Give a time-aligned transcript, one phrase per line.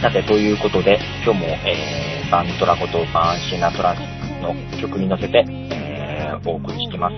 [0.00, 3.96] さて、ということで、今日も、えー、バントラことバンシナトラ
[4.40, 7.16] の曲に乗せて、えー、お送りしてます。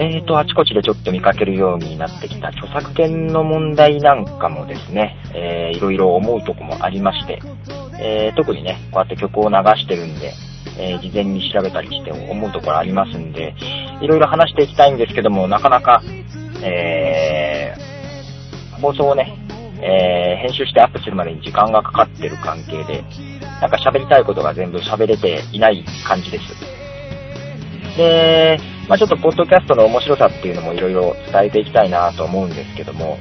[0.00, 7.42] えーと、あちこちでちょっと見かけるようになってきた著作権の問題なんかもですね、えー、いろいろ思うとこもありまして、
[8.00, 10.32] えー、特にね、こうやって曲を流してるんで、
[10.78, 13.56] えー、事前に調べたりして思うところありますんで、
[14.00, 16.00] いろいろ話していきたいんですけども、なかなか、
[16.62, 19.36] えー、放送をね、
[19.80, 23.04] えー、編集してアップするまでに時間がかかってる関係で、
[23.60, 26.44] なんか喋りたいことが全部喋れていない感じです。
[27.96, 33.18] で、まあちょっとポッドキャストの面白さっていうのもいろいろ伝えていきたいなと思うんですけども、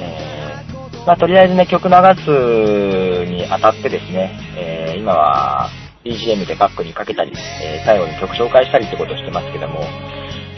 [0.00, 5.70] えー、まあとりあえずね、曲流すにあたってですね、えー、今は
[6.04, 9.80] BGM でバックにかけたり、え、最後に曲紹介したりってことをしてますけども、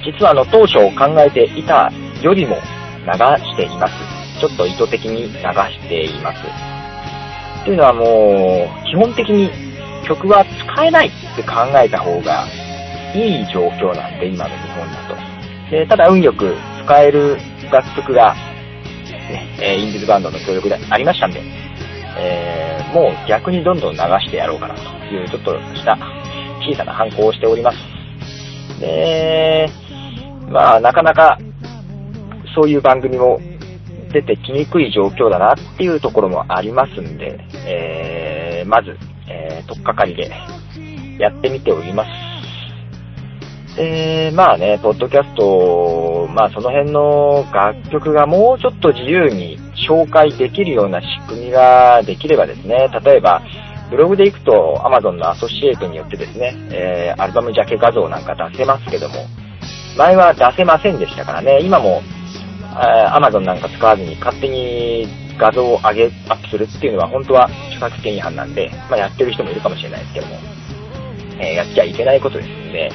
[0.05, 1.91] 実はあの当初考えていた
[2.22, 3.12] よりも流
[3.44, 4.22] しています。
[4.42, 6.38] ちょっと意図的に流しています。
[7.62, 9.48] っていうのはもう、基本的に
[10.04, 12.44] 曲は使えないって考えた方が
[13.14, 15.70] いい状況なんで、今の日本だと。
[15.70, 17.38] で、ただ運よく使える
[17.70, 21.40] 楽曲が、ね、えインディズバンドの協力でありましたんで、
[22.18, 24.80] えー、もう逆にどんどん流してやろうかなと
[25.14, 25.96] いう、ちょっとした
[26.60, 27.78] 小さな反抗をしております。
[28.80, 29.68] で、
[30.48, 31.38] まあ、なかなか、
[32.56, 33.40] そういう番組も
[34.12, 38.96] 出てきにくい状況だなっていうところもありますんで、えー、まず、
[39.28, 40.30] えー、とっかかりで
[41.19, 42.32] やってみております。
[43.77, 53.42] で、まあね、ポッドキャスト、まあその辺の楽曲がもうちょっと自由に紹介できるような仕組みができればですね、例えば、
[53.91, 59.14] ブログで行くと Amazon のアソシエイトによってですね、えー、アルバムジャケ画像なんか出せますけども、
[59.97, 62.03] 前は出せませんでしたからね、今も、
[62.75, 65.06] アマゾンなんか使わずに勝手に
[65.38, 70.38] 画像を上げ、アップするっていうのは本当は著作権違反なんで、まあ、やってる人もいるかもしれないですけども、
[71.41, 72.91] えー、やっちゃいけないことですんで、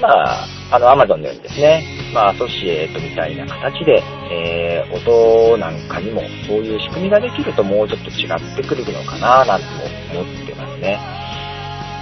[0.00, 9.66] まあ、あの、アマゾンのようにですね、まあ、アソシエイトみたいな形で、えー、音なんかにもそういう仕組みができるともうちょっと違ってくるのかななんて
[10.12, 10.98] 思ってますね。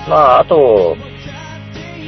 [0.09, 0.97] まあ、あと、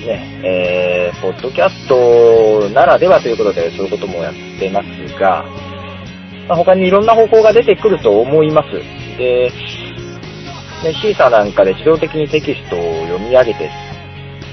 [0.07, 5.45] ね、えー、ポッドキャストならではということで、そういうこともやってますが、
[6.49, 8.71] まあ、他にいろんな方法が出てくると思います。
[9.19, 9.51] で、
[10.85, 13.71] ね、シーサーなんかで自動的にテキストを読み上げて、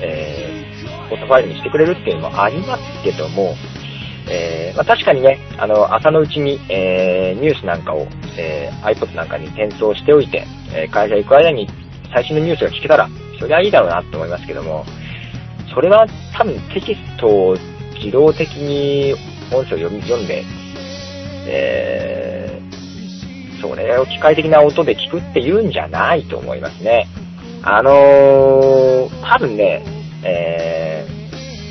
[0.01, 3.56] えー、フォトファイルにしてくれるっていうのもありますけども、
[4.29, 8.07] えー、まあ、確かにね、あの、朝のうちに、えー、ニュースなんかを、
[8.38, 11.68] えー、iPod なんかに転送しておいて、え会社行く間に
[12.13, 14.85] 最新のニュースが聞けたら、それはいいだろうなと思いますけども、
[15.74, 16.06] それは
[16.38, 17.58] 多分テキストを
[17.96, 19.14] 自動的に
[19.54, 20.44] 音声を読み読んで、
[21.48, 27.08] えー、それを機械的な音で聞くっていうんじゃないと思いますね。
[27.64, 29.84] あのー、多分ね、
[30.24, 31.06] え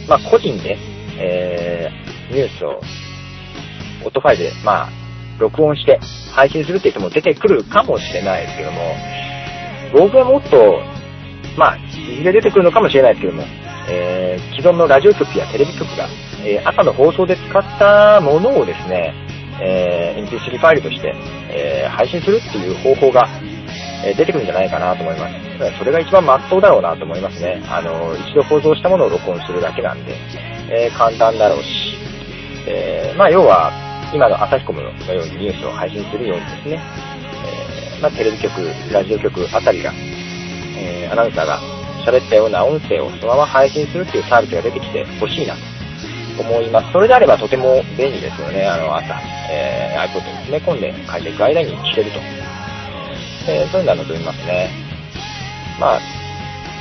[0.07, 0.79] ー、まあ、個人で、
[1.19, 2.81] えー、ニュースを
[4.05, 4.89] 音ファイルで、まあ、
[5.39, 5.99] 録音して
[6.33, 8.79] 配信するって言っても出てくるかもしれないですけども、
[9.93, 10.81] 僕はもっと、
[11.59, 13.43] まあ、いずれ出てくるのかもしれないですけども、
[13.89, 16.09] えー、既存のラジオ局やテレビ局が、
[16.45, 19.15] えー、朝の放送で使ったものをですね、
[19.61, 21.15] えー、MP3 ファイルとして、
[21.53, 23.29] え配信するっていう方法が、
[24.05, 25.79] え出てくるんじゃないかなと思います。
[25.79, 27.63] それが一番真っ当だろうなと思いますね。
[27.69, 30.17] あの、一度放送したものを録音するだけなんで、
[30.71, 31.99] え簡単だろうし、
[32.67, 33.71] えまあ要は、
[34.15, 36.81] 今の朝日コムのようにニュースを配信するようにですね、
[37.99, 38.51] えまあテレビ局、
[38.91, 39.93] ラジオ局あたりが、
[40.79, 41.61] えアナウンサーが
[42.01, 46.93] 喋ったような音声をそのまま配信するっていうサービスが出てきてほしいなと思います。
[46.93, 48.67] それであればとても便利ですよね。
[48.67, 52.21] あの、朝、えー、iPod に詰め込んで会社行く間に聞けると。
[53.49, 54.71] えー、そういうのだと思いますね。
[55.79, 56.01] まあ、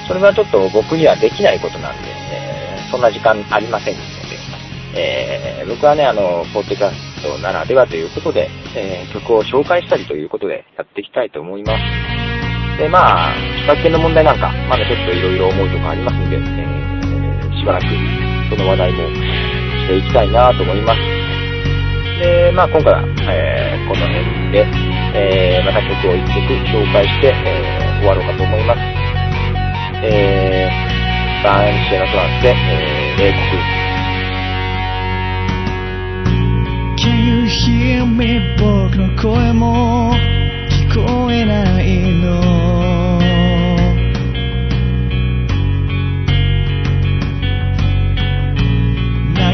[0.08, 4.08] それはちょっと僕にはできないことなんで、えー、そんな時間ありませんので、
[4.96, 12.19] えー、僕はね、あの、ポッドキャストならではということで、えー、曲を紹介したりということでやっていきたいと思います。
[12.80, 13.36] で、まあ、
[13.68, 17.86] 著作権の問題なんか、まだちょっといろいろ思うとこありますんで、えー、しばらく
[18.50, 21.00] その話題もしていきたいなと思います。
[22.24, 24.66] で、まあ今回は、えー、この辺で、
[25.14, 26.40] えー、また曲を一曲
[26.72, 28.80] 紹介して、えー、終わろうかと思います。
[30.02, 33.80] えー、バーンシェラトランスで、えー、冷酷。
[36.96, 38.40] Can you hear me?
[38.58, 40.14] 僕の声も
[40.70, 42.39] 聞こえないの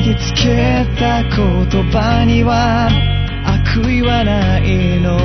[0.06, 1.36] ぎつけた言
[1.92, 2.88] 葉には
[3.44, 5.18] 悪意はないの。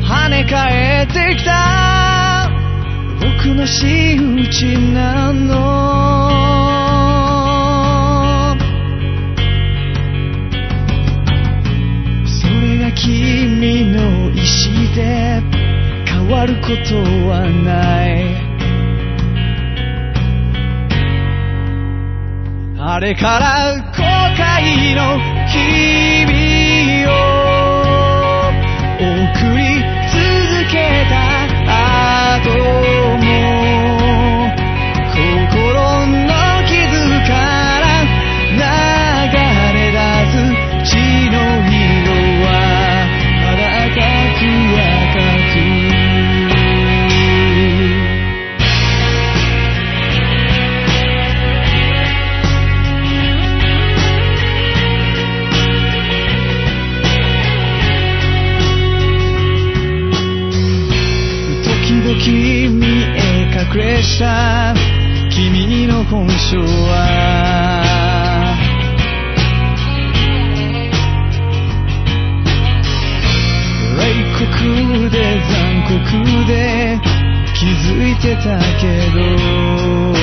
[0.00, 2.48] 跳ね返ってきた。
[3.20, 6.08] 僕の仕打ちなの。
[12.24, 15.42] それが君の意志で
[16.06, 16.96] 変わること
[17.28, 17.87] はない。
[22.98, 24.02] これから後
[24.34, 26.27] 悔の日々
[65.38, 66.98] 君の本性は。
[73.96, 74.02] 冷
[74.34, 75.96] 酷で残酷
[76.48, 76.98] で
[77.54, 78.82] 気づいてたけ
[80.12, 80.17] ど。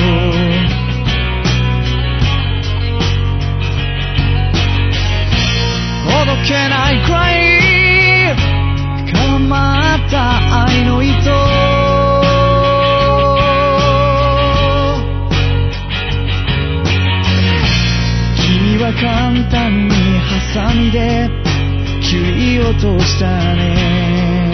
[23.18, 24.52] たね。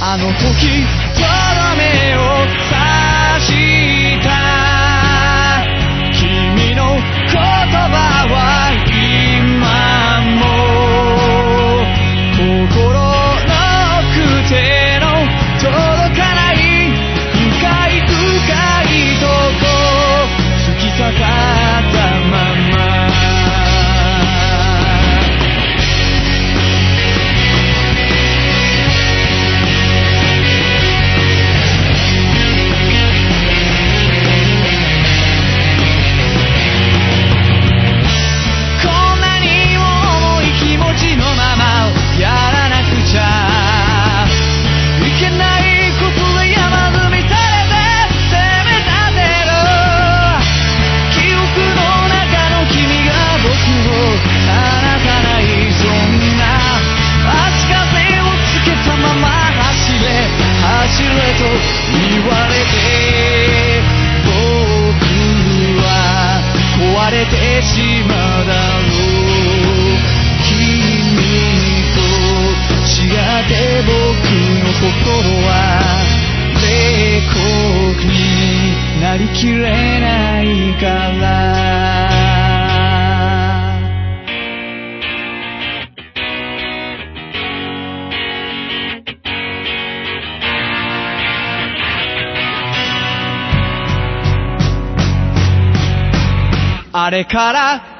[0.00, 1.11] あの時
[96.92, 97.91] あれから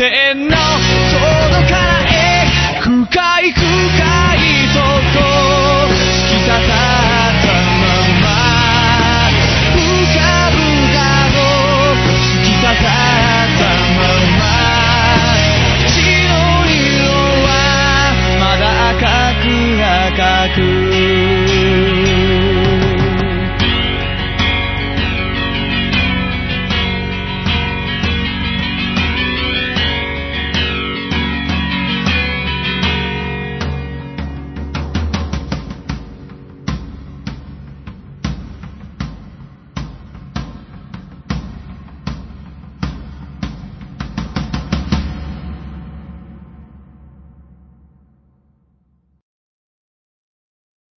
[0.00, 0.59] to end.